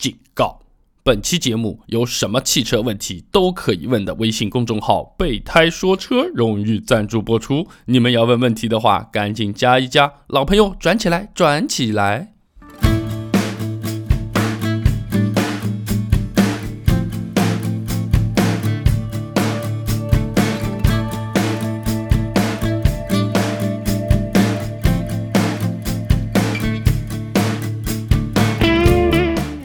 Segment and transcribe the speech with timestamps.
[0.00, 0.60] 警告：
[1.02, 7.68] 本期节目有什么汽车问题都可以问的微信公众号“备胎说车”荣誉赞助播出。
[7.84, 12.32] 你们要问问题的话，赶紧加一加，老朋友转起来，转起来。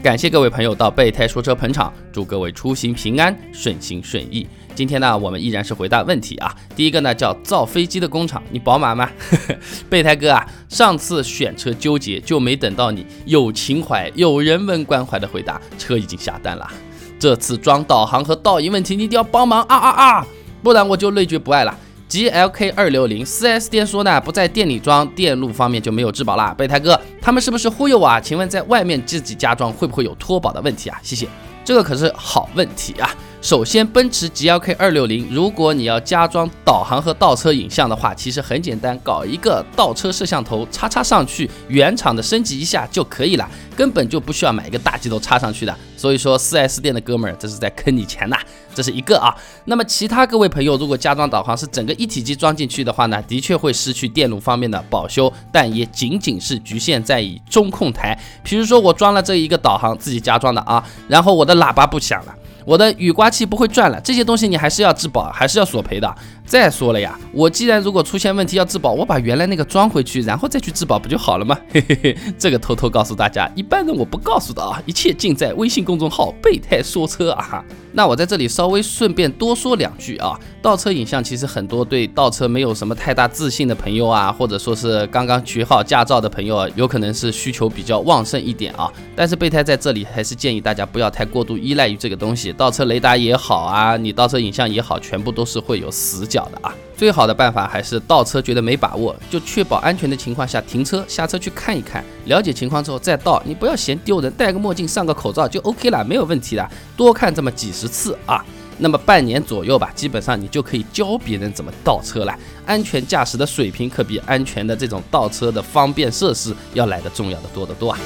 [0.06, 4.46] 感谢各位朋友到备胎说车捧场，祝各位出行平安，顺心顺意。
[4.72, 6.54] 今天呢，我们依然是回答问题啊。
[6.76, 9.10] 第一个呢叫造飞机的工厂，你宝马吗？
[9.90, 16.70] 备胎哥啊，上次选车纠结，就没等到你有情怀、有人文关怀的回答，车已经下单了。
[17.18, 20.26] 这次装导航和倒影问题，你一定要帮忙啊啊啊！
[20.62, 21.76] 不然我就累觉不爱了。
[22.08, 26.54] G L K 二六零四 S 店说呢，不在店里装，电路方面就没有质保啦。
[26.56, 28.20] 备胎哥，他们是不是忽悠我啊？
[28.20, 30.98] 请问在外面自己加装会不会有脱保的问题啊？
[31.02, 31.26] 谢谢，
[31.64, 33.10] 这个可是好问题啊。
[33.42, 45.72] 首先，奔驰 G L K 二六零，如果你要加装导航和倒车影像的话，其实很简单，搞一个倒车摄像头插插上去，原厂的升级一下就可以了，根本就不需要买一个大机头插上去的。
[45.96, 48.36] 所以说，4S 店的哥们儿这是在坑你钱呐，
[48.74, 49.32] 这是一个啊。
[49.66, 58.18] 那么其他各位朋友，如果加装导航是整个一体机装进去的话呢，的确会失去电路方面的保修，但也仅仅是局限在于中控台。
[58.42, 62.34] 比如说我装了这一个导航自己加装的啊，然后我的喇叭不响了。
[62.66, 66.14] 我的雨刮器不会转了，这些东西你还是要质保，还是要索赔的。
[66.44, 71.56] 再说了呀，我既然如果出现问题要质保，我把原来那个装回去，然后再去质保不就好了吗？
[71.72, 77.64] 嘿嘿嘿，这个偷偷告诉大家，一般人我不告诉的啊，一切尽在微信公众号“备胎说车”啊。
[77.96, 88.92] 那我在这里稍微顺便多说两句啊，倒车影像其实很多对倒车没有什么太大自信的朋友啊，或者说是刚刚取好驾照的朋友，有可能是需求比较旺盛一点啊。
[89.14, 96.74] 但是备胎在这里还是建议大家不要太过度依赖于这个东西，倒车雷达也好啊，你倒车影像也好，全部都是会有死角的啊。
[96.96, 103.42] 最好的办法还是倒车觉得没把握，就确保安全的情况下停车下车去看一看，了解情况之后再倒。
[103.44, 106.66] 你不要嫌丢人，戴个墨镜上个口罩就 OK 了，没有问题的。
[106.96, 108.42] 多看这么几十次啊，
[108.78, 112.34] 那么半年左右吧，基本上你就可以教别人怎么倒车了。
[112.64, 117.98] 安全驾驶的水平可比安全的这种倒车的方便设施要来的重要的多得多啊。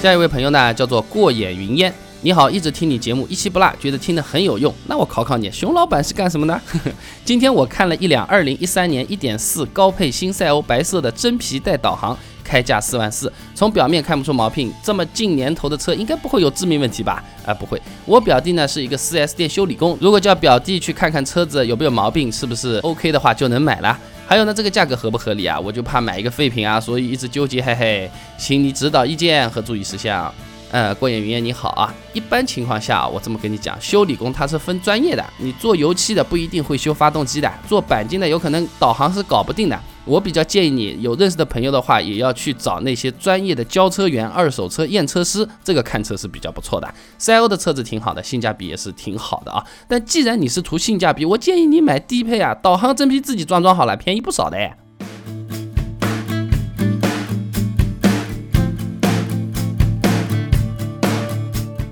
[0.00, 1.92] 下一位朋友呢，叫做过眼云烟。
[2.24, 4.74] 你好，一直听你节目一期不落，觉得听得很有用。
[4.86, 6.58] 那我考考你，熊老板是干什么呢？
[7.22, 13.30] 今天我看了一辆二零一三年一点四高配新赛欧白色的真皮带导航，开价四万四。
[13.54, 17.22] 从表面看不出毛病，这么近年头的车应该不会有致命问题吧？
[17.44, 17.78] 啊，不会。
[18.06, 23.98] 我表弟呢是一个 4S 店修理工，如果叫表弟去看看车子有没有毛病，是不是 OK 的话就能买了。
[24.26, 25.60] 还有呢，这个价格合不合理啊？
[25.60, 30.32] 我就怕买一个废品啊，所以一直纠结，嘿嘿，请你指导意见和注意事项。
[30.70, 31.94] 呃，过眼云烟你好啊。
[32.12, 39.80] 一般情况下，我这么跟你讲，修理工他是分专业的，你做油漆的不一定会修发动机的，做钣金的有可能导航是搞不定的。
[40.04, 46.92] 我比较建议你有认识的朋友的话，也要去找那些专业的交车员、二手车验车师，这个看车是比较不错的。
[47.16, 49.64] 赛欧的车子挺好的，性价比也是挺好的啊。
[49.88, 54.58] 但既然你是图性价比，我建议你买低配啊，导航真皮自己装装好了，便宜不少的。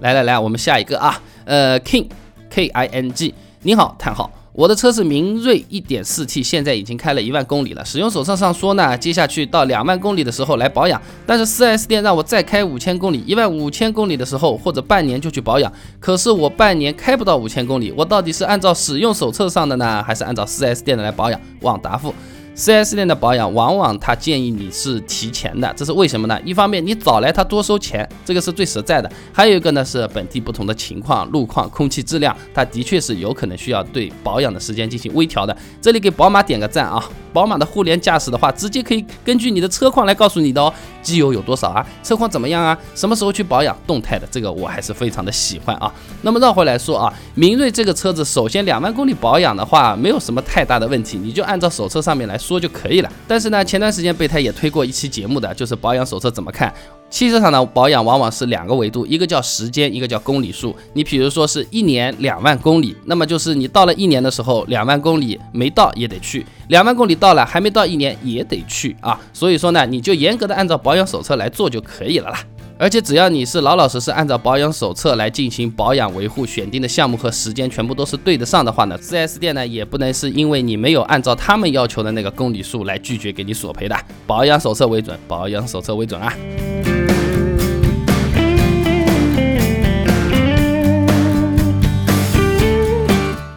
[0.02, 2.08] 来来来，我们下一个啊，呃，King
[2.50, 3.32] K I N G，
[3.62, 7.84] 你好，叹号，我的车是明锐 1.4T，现在已经开了一万公里了。
[7.84, 15.72] 使用手册上说呢，接下去到两万公里的时候来保养，但是 4S 店让我再开五千公里，一万五千公里的时候或者半年就去保养。
[16.00, 21.40] 可是我半年开不到五千公里，我到底是按照使用手册上的呢，还是按照 4S 店的来保养？
[21.60, 22.12] 望答复。
[22.54, 26.38] 4S 店的保养，往往他建议你是提前的，这是为什么呢？
[26.44, 35.56] 一方面你早来他多收钱，这个是最实在的；还有一个呢是本地不同的情况、路况、空气质量，它的确是有可能需要对保养的时间进行微调的。
[35.80, 37.02] 这里给宝马点个赞啊！
[37.32, 40.72] 宝马的互联驾驶的话，直接可以根据你的车况来告诉你的哦，
[41.02, 45.92] 机油有多少啊，车况怎么样啊，什么时候去保养，动态的，这个我还是非常的喜欢啊。
[46.22, 53.12] 那么绕回来说啊，明锐这个车子，首先两万公里保养的话，没有什么太大的问题，你就按照手册上面来说就可以了。
[53.26, 56.72] 但是呢，前段时间备胎也推过一期节目的，就是保养手册怎么看。
[57.12, 60.74] 汽车上的保养往往是两个维度，一个叫时间，一个叫公里数。
[60.94, 69.20] 你比如说是一年两万公里，那么就是你到了一年的时候，两万公里没到也得去；两万公里到了还没到一年也得去啊。
[69.34, 72.42] 所以说呢，你就严格的按照保养手册来做就可以了啦。
[72.78, 83.94] 而且只要你是老老实实按照保养手册来进行保养维护，选定的项目和时间全部都是对得上的话呢，4S 店呢也不能是因为你没有按照他们要求的那个公里数来拒绝给你索赔的。
[84.26, 86.34] 保养手册为准，保养手册为准啊。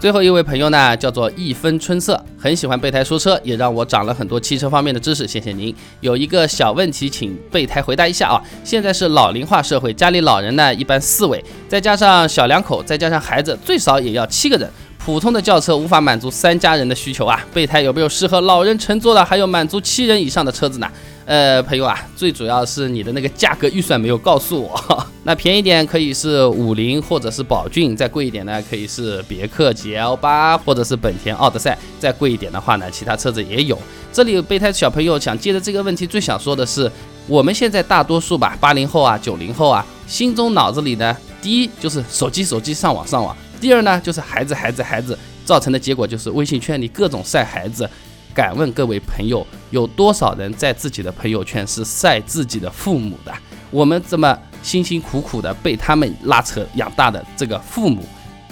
[0.06, 5.76] 最后一位朋友呢，叫做一分春色，很喜欢备胎说车，也让我长了很多汽车方面的知识，谢谢您。
[6.00, 8.40] 有一个小问题，请备胎回答一下啊。
[8.64, 14.70] 现在是老龄化社会，家里老人呢一般四位，再加上小两口，再加上孩子，最少也要七个人。
[15.04, 17.44] 普通的轿车无法满足三家人的需求啊。
[17.52, 20.88] 备胎有没有适合老人乘坐的，还有满足七人以上的车子呢？
[21.26, 25.08] 呃，朋友啊，最主要是你的那个价格预算没有告诉我。
[25.28, 33.76] 那便宜点可以是五菱或者是宝骏，再贵一点呢可以是别克 GL 八或者是本田奥德赛，再贵一点的话呢，其他车子也有。
[34.14, 36.90] 这里备胎小朋友想接着这个问题，最想说的是，
[37.26, 47.90] 我们现在大多数吧，八零后啊、九零后啊，心中脑子里呢，第一就是手机手机上网上网，第二呢就是孩子孩子孩子，造成的结果就是微信圈里各种晒孩子。
[48.32, 53.34] 敢问各位朋友，有多少人在自己的朋友圈是晒自己的父母的？
[53.72, 58.04] 我们这么辛辛苦苦的被他们拉扯养大的这个父母，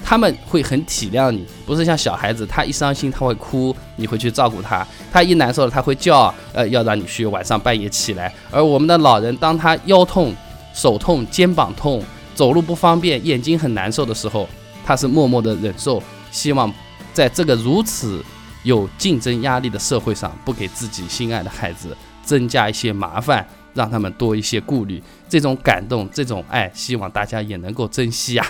[0.06, 8.32] 他们会很体谅你，不是像小孩子，他一伤心他会哭，你会去照顾他；他一难受了他会叫，呃，要让你去晚上半夜起来。
[8.52, 10.32] 而我们的老人，当他腰痛、
[10.74, 12.04] 手痛、肩膀痛、
[12.36, 14.48] 走路不方便、眼睛很难受的时候，
[14.86, 16.72] 他是默默的忍受，希望
[17.12, 18.24] 在这个如此。
[18.64, 21.94] 有竞争压力的社会上，不给自己心爱的孩子
[22.24, 28.46] 增加一些麻烦，让他们多一些顾虑，这种感动，这种爱，希望大家也能够珍惜啊。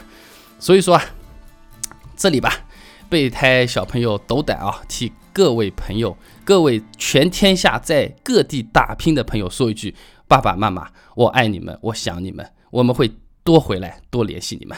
[0.59, 0.99] 所以说，
[2.15, 2.53] 这里吧，
[3.09, 6.15] 备胎小朋友斗胆啊，替各位朋友，
[6.45, 9.95] 各位全天下在各地打拼的朋友说一句：
[10.27, 13.11] 爸爸妈妈，我爱你们，我想你们，我们会
[13.43, 14.77] 多回来，多联系你们。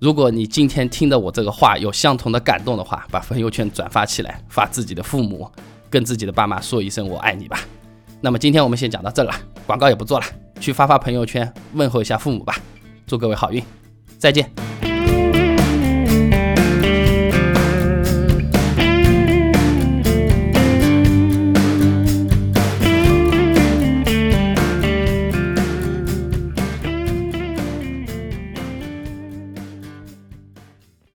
[0.00, 5.48] 如果你今天听的我这个话有相同的感动的话，把朋友圈转发起来，发自己的父母，
[5.88, 7.60] 跟自己的爸妈说一声我爱你吧。
[8.24, 9.34] 那么今天我们先讲到这了，
[9.66, 10.26] 广告也不做了，
[10.60, 12.54] 去发发朋友圈，问候一下父母吧。
[13.04, 13.60] 祝各位好运，
[14.16, 14.48] 再见。